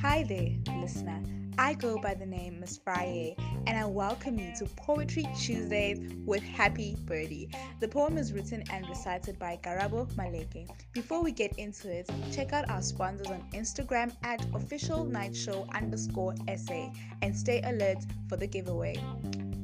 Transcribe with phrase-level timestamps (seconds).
[0.00, 1.20] Hi there, listener.
[1.58, 3.34] I go by the name Miss Friday,
[3.66, 7.50] and I welcome you to Poetry Tuesdays with Happy Birdie.
[7.80, 10.68] The poem is written and recited by Garabo Maleke.
[10.92, 15.66] Before we get into it, check out our sponsors on Instagram at official night show
[15.74, 17.98] underscore SA and stay alert
[18.28, 18.94] for the giveaway.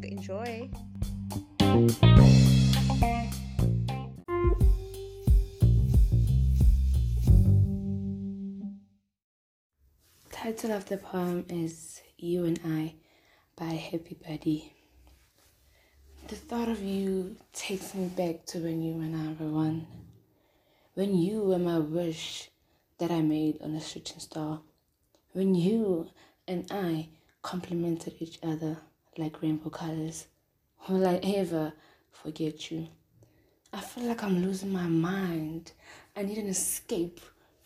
[0.03, 0.69] Enjoy!
[10.43, 12.95] Title of the poem is You and I
[13.57, 14.73] by Happy Buddy.
[16.29, 19.87] The thought of you takes me back to when you and I were one.
[20.95, 22.49] When you were my wish
[22.97, 24.63] that I made on a shooting star.
[25.33, 26.09] When you
[26.49, 27.11] and I
[27.43, 28.79] complemented each other
[29.19, 30.27] like rainbow colors.
[30.89, 31.75] Will I ever
[32.13, 32.89] forget you?
[33.75, 35.73] I feel like I'm losing my mind.
[36.17, 37.21] I need an escape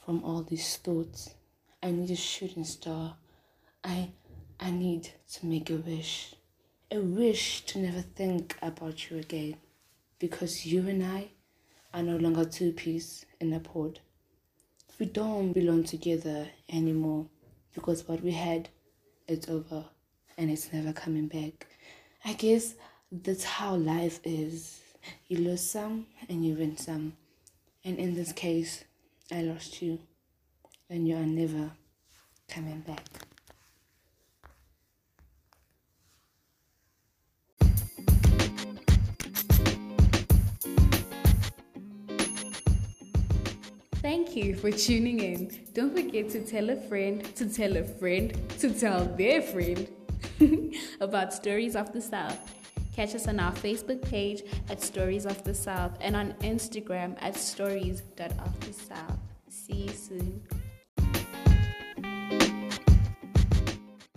[0.05, 1.37] from all these thoughts.
[1.85, 3.15] I need a shooting star.
[3.85, 4.09] I
[4.59, 6.35] I need to make a wish.
[6.91, 9.57] A wish to never think about you again.
[10.19, 11.29] Because you and I
[11.93, 14.01] are no longer two peas in a pod.
[14.99, 17.27] We don't belong together anymore
[17.75, 18.71] because what we had,
[19.29, 19.85] it's over
[20.39, 21.67] and it's never coming back.
[22.25, 22.77] I guess
[23.13, 24.81] that's how life is.
[25.29, 27.13] You lose some and you win some.
[27.85, 28.85] And in this case,
[29.31, 29.99] I lost you
[30.95, 31.73] and you are never
[32.49, 33.05] coming back.
[43.97, 45.51] Thank you for tuning in.
[45.73, 49.89] Don't forget to tell a friend to tell a friend to tell their friend
[51.01, 52.39] about Stories of the South.
[52.95, 57.35] Catch us on our Facebook page at Stories of the South and on Instagram at
[57.35, 59.19] stories.of the South.
[59.49, 60.64] See you soon.